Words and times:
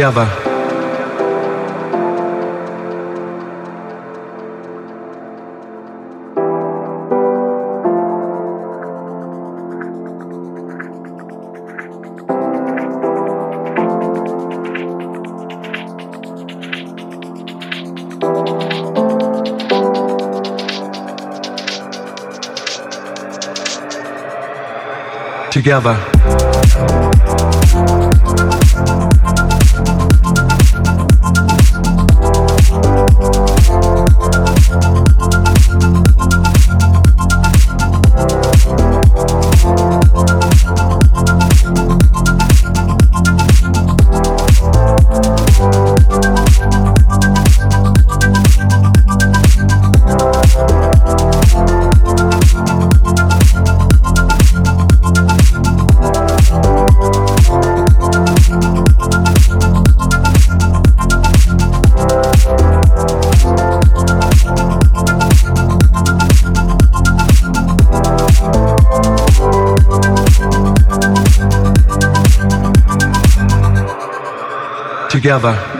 together. 0.00 0.50
together. 25.50 26.09
Together. 75.20 75.79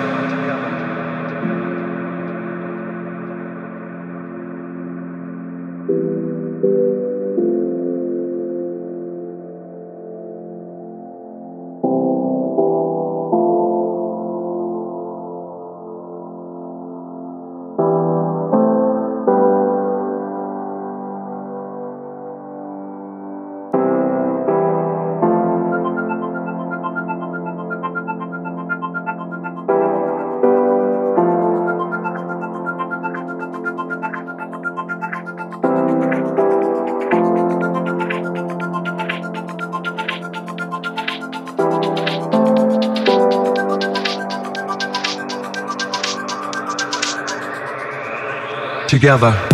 Together. 48.90 49.49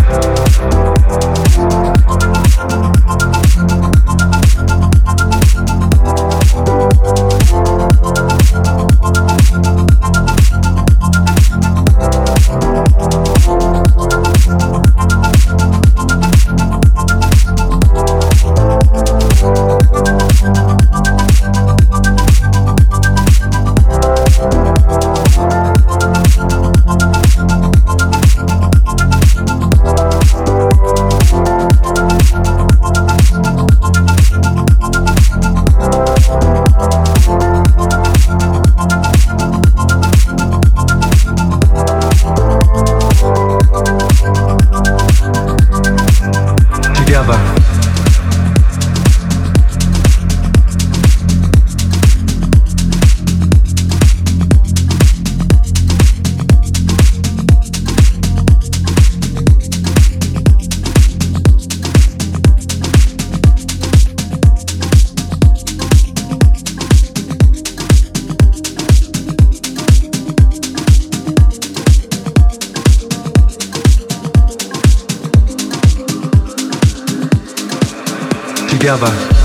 Together. 78.68 79.35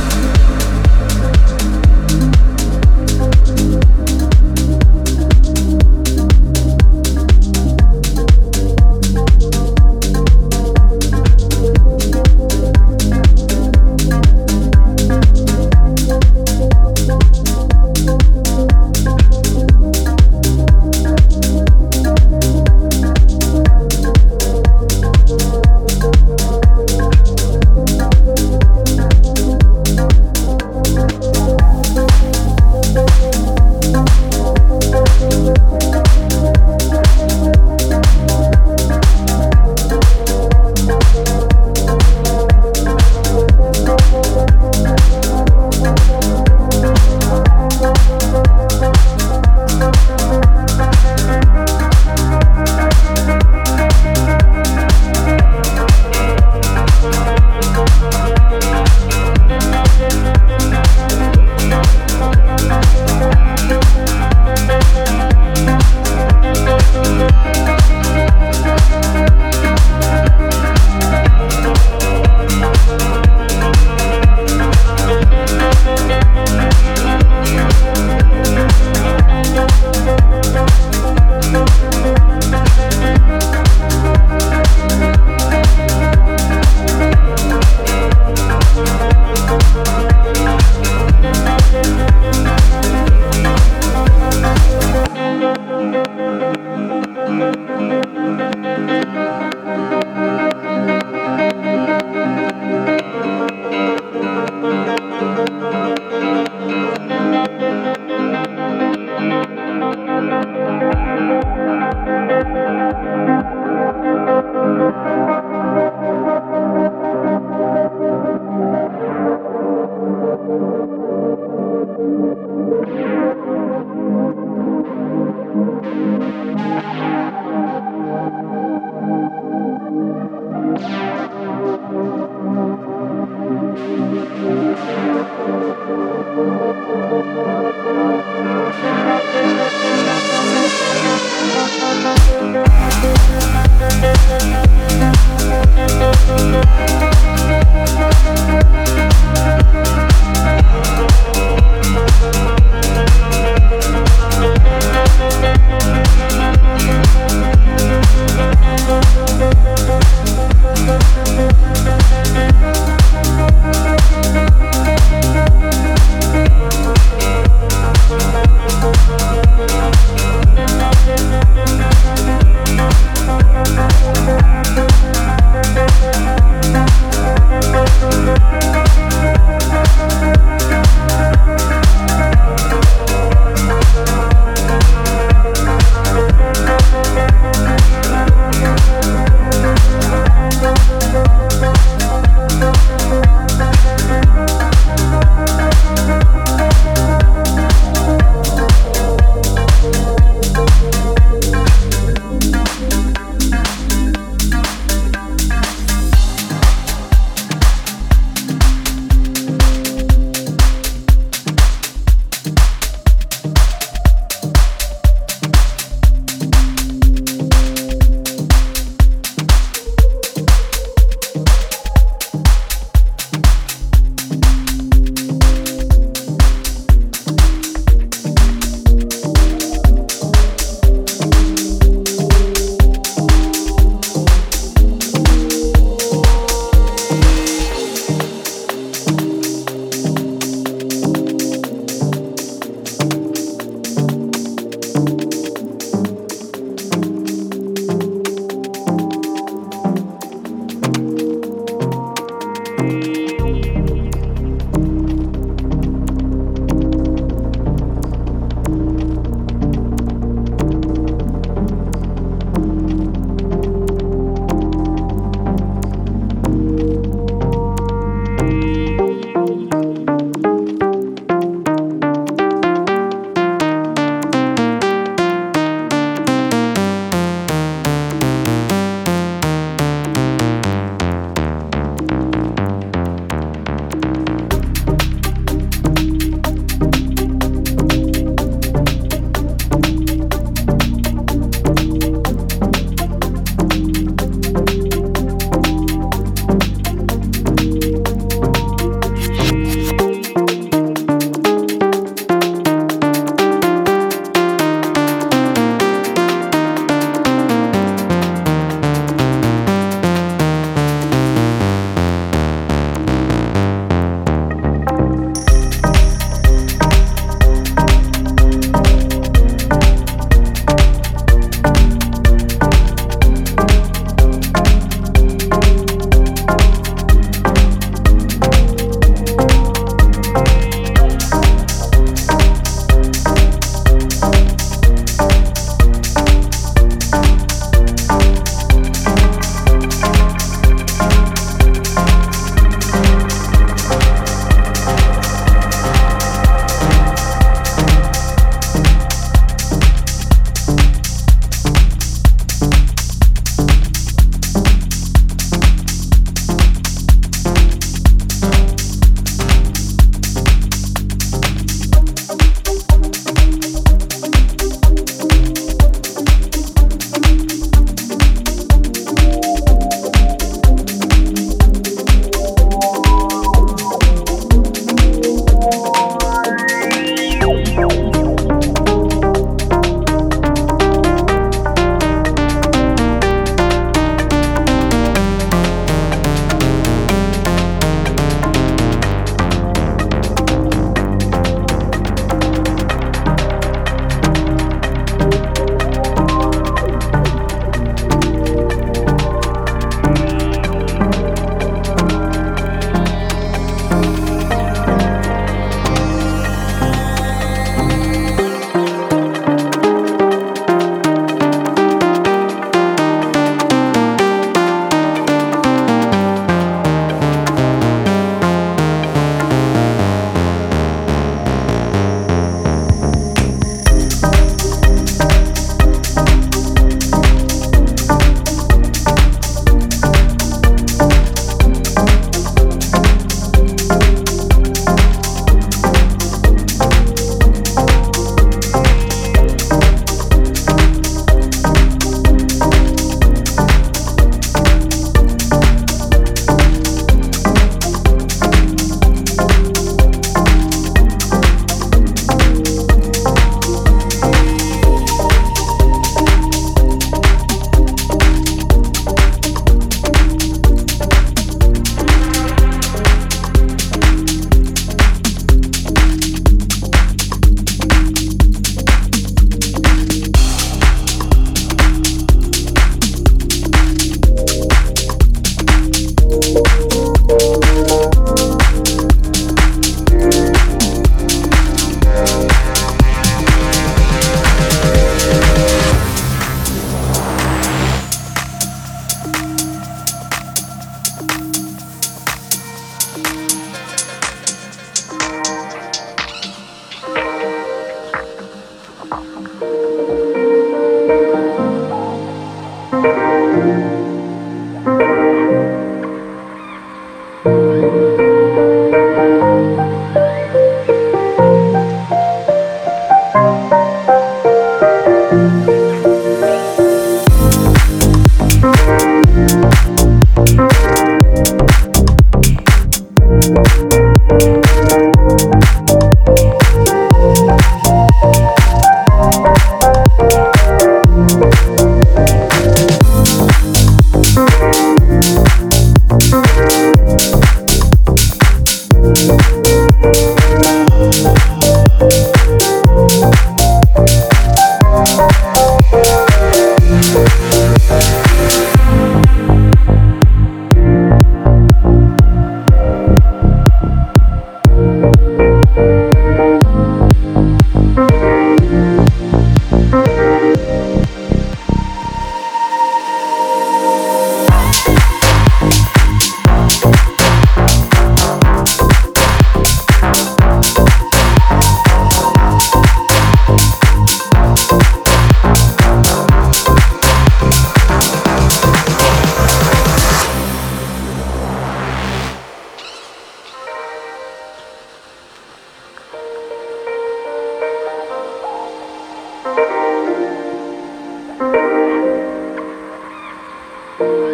Thank 594.02 594.31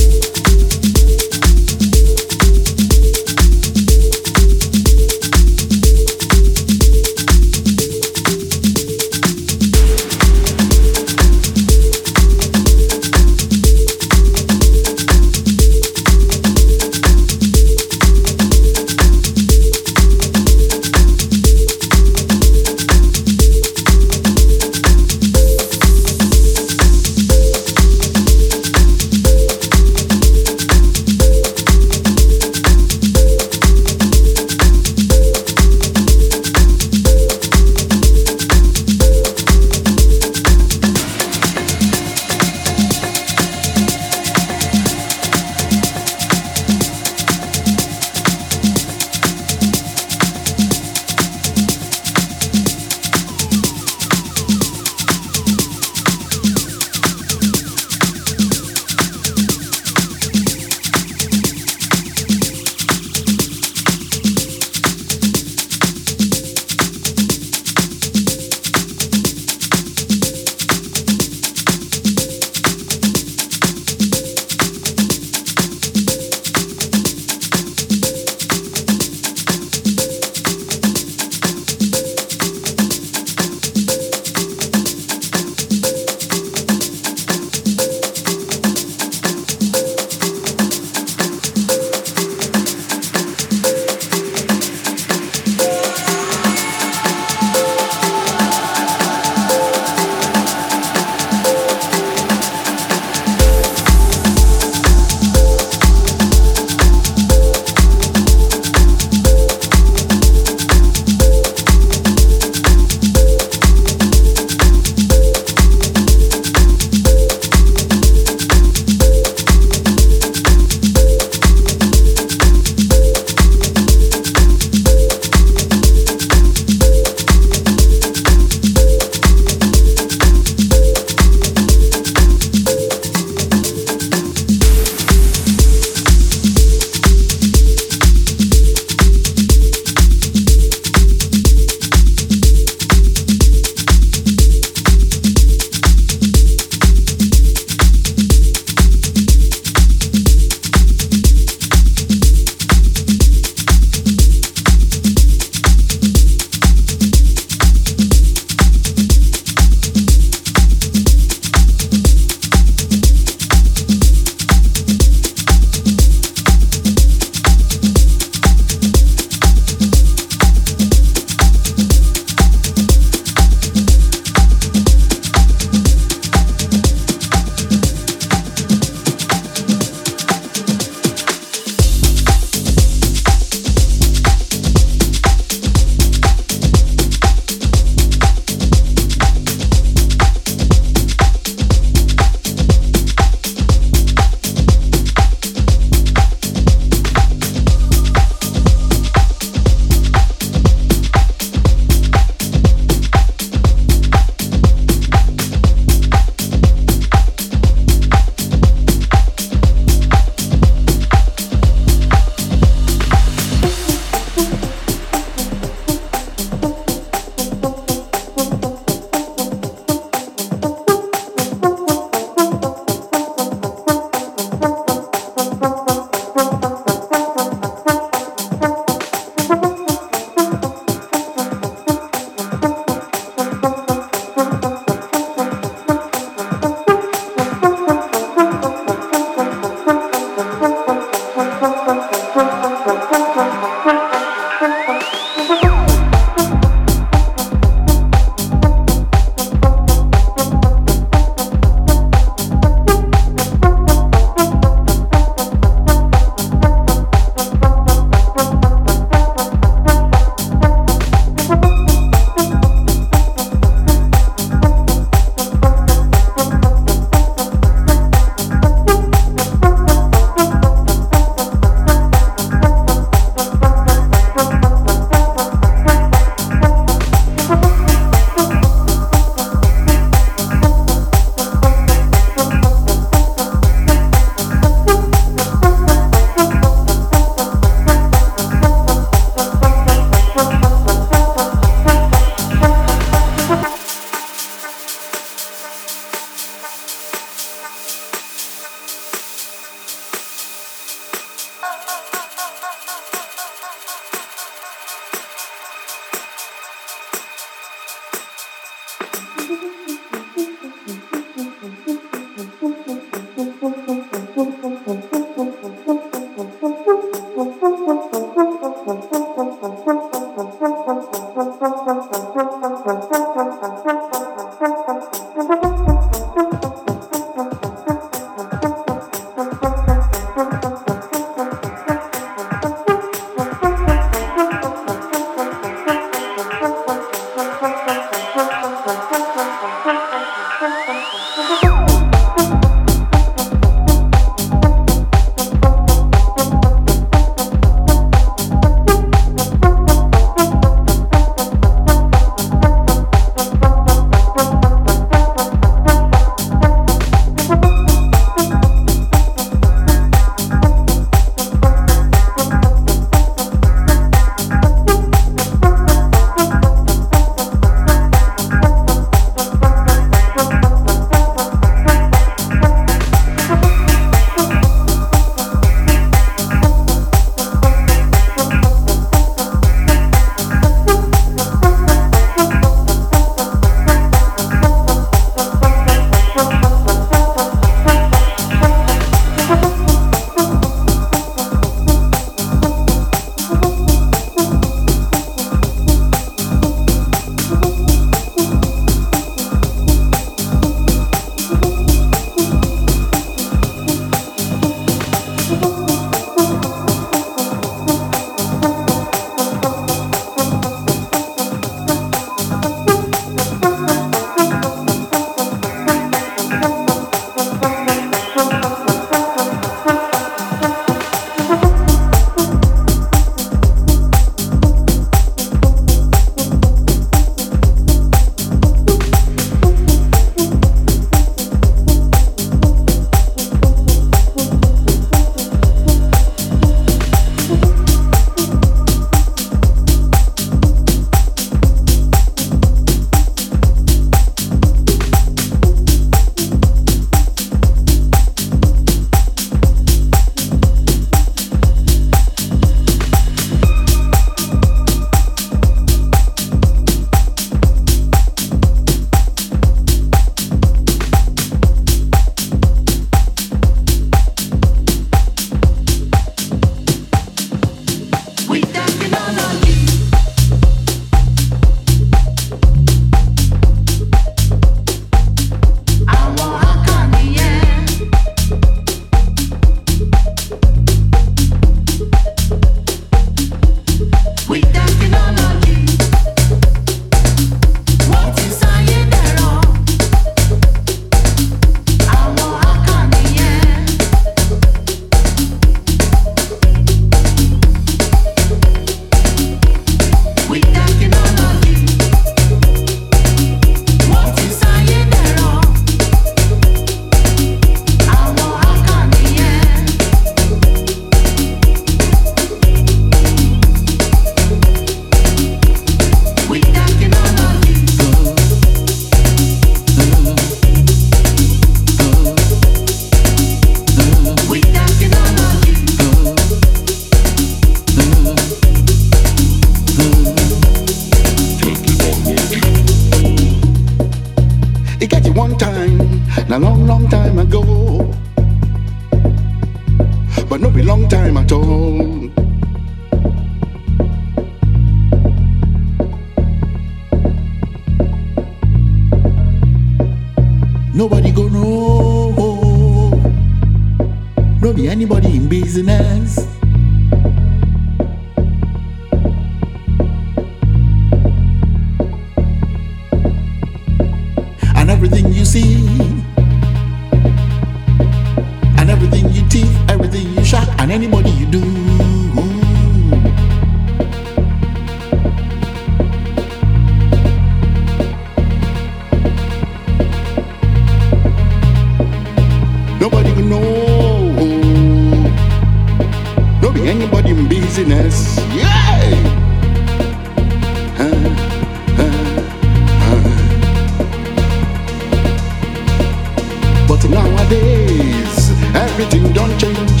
everything 599.00 599.32
don't 599.32 599.56
change. 599.60 600.00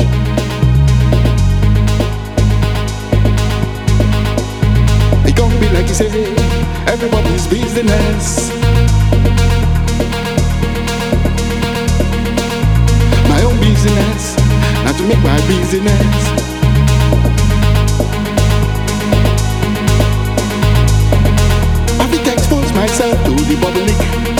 It 5.24 5.36
can't 5.36 5.60
be 5.60 5.68
like 5.68 5.86
you 5.86 5.94
say, 5.94 6.08
everybody's 6.88 7.46
business. 7.46 8.50
My 13.28 13.40
own 13.44 13.60
business, 13.60 14.36
not 14.84 14.96
to 14.96 15.04
make 15.06 15.22
my 15.22 15.38
business. 15.46 16.48
myself 22.74 23.24
to 23.24 23.30
the 23.30 23.56
public 23.60 24.37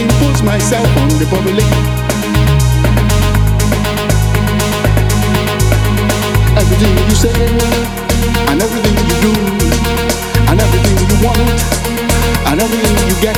impose 0.00 0.42
myself 0.42 0.86
on 0.96 1.08
the 1.18 1.26
public. 1.26 1.64
Everything 6.56 6.94
you 7.08 7.16
say, 7.16 7.32
and 8.50 8.62
everything 8.62 8.96
you 9.10 9.16
do, 9.26 9.32
and 10.48 10.60
everything 10.60 10.96
you 11.10 11.16
want, 11.26 11.60
and 12.48 12.60
everything 12.60 12.96
you 13.08 13.16
get. 13.20 13.36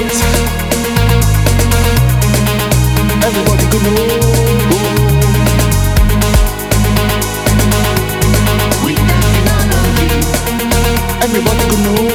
Everybody 3.27 3.65
could 3.73 3.83
know. 3.83 4.23
Everybody 11.23 11.65
could 11.71 11.83
know. 11.85 12.12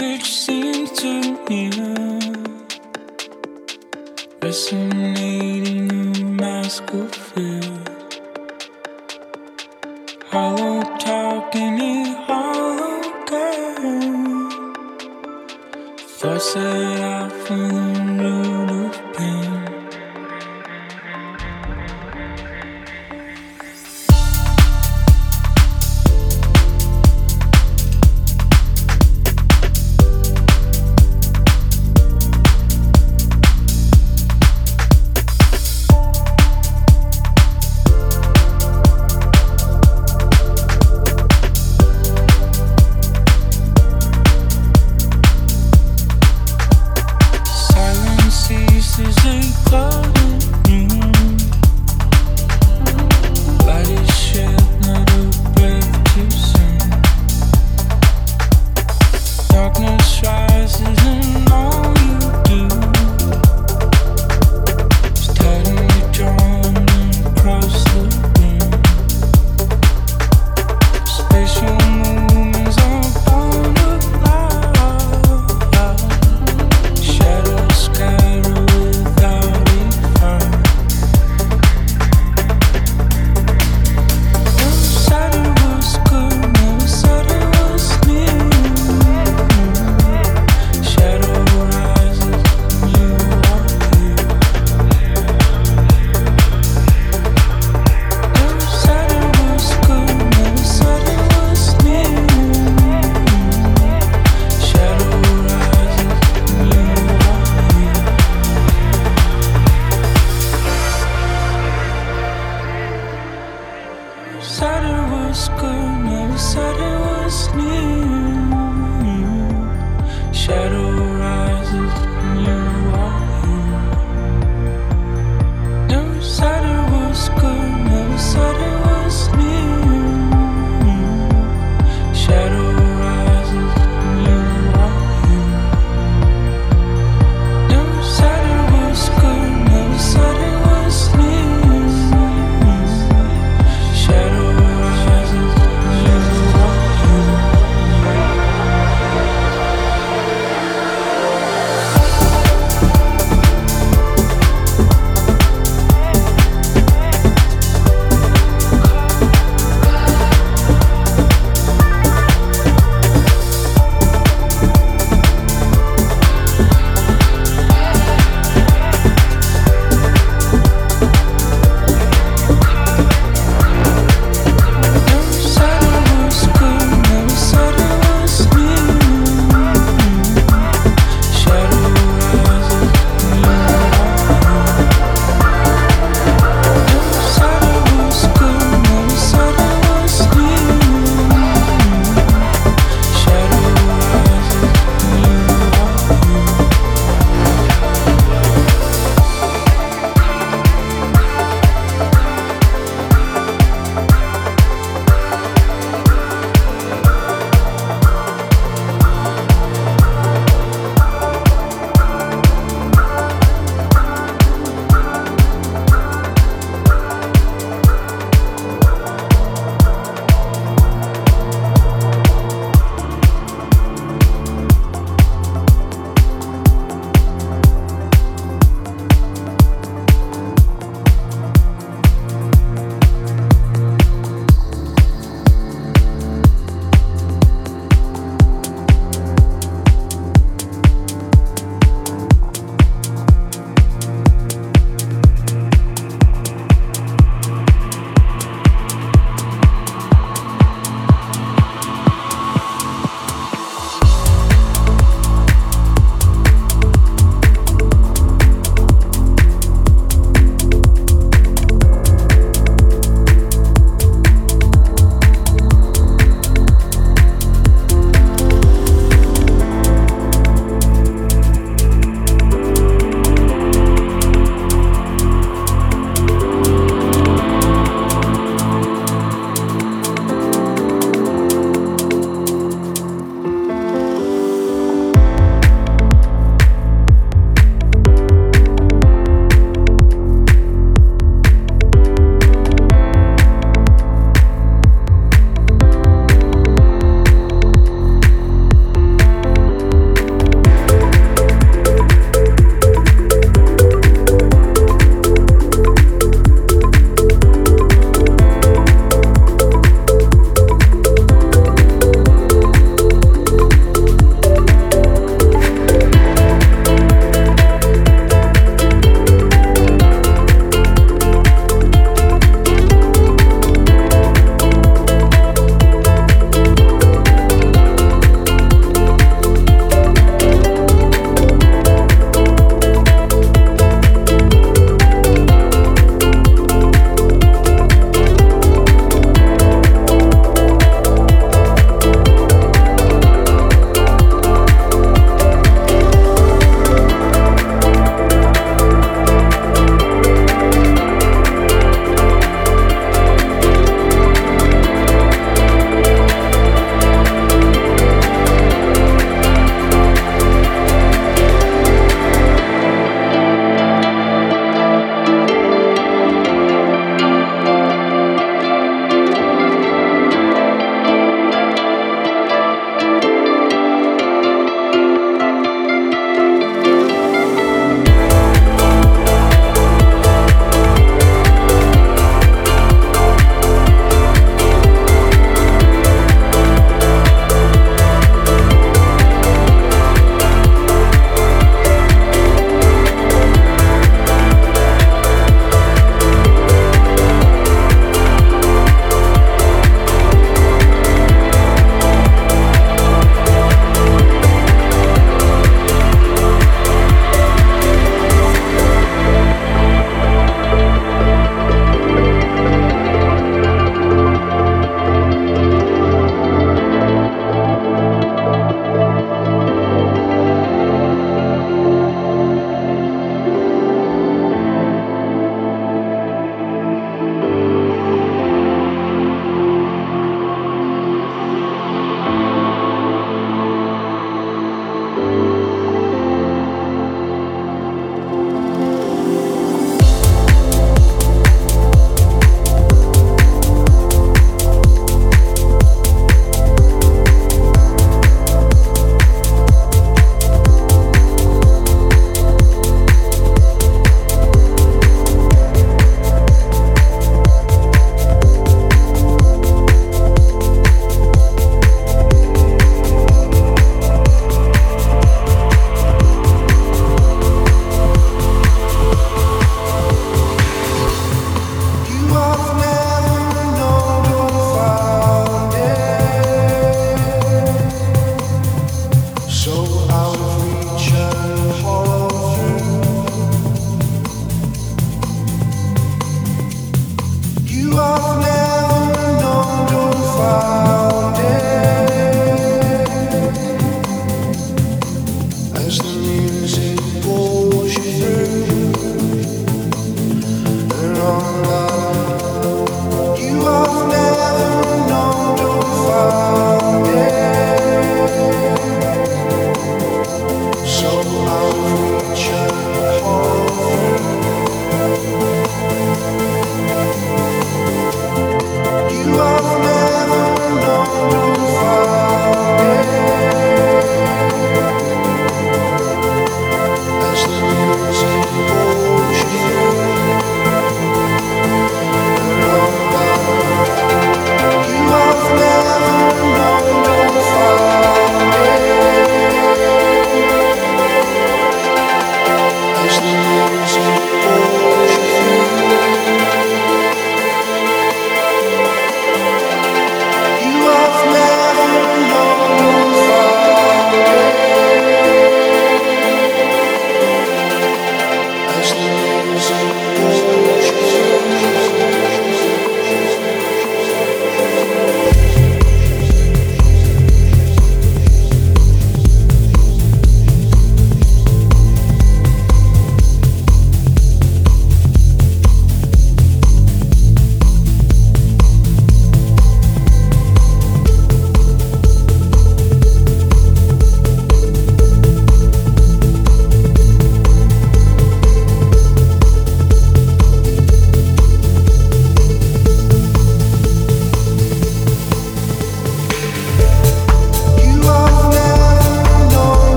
which 0.00 0.26
seems 0.44 0.90
to 1.00 1.38
mirror 1.48 2.20
resonating 4.42 5.90
a 6.16 6.24
mask 6.24 6.92
of 6.92 7.14
fear. 7.14 7.53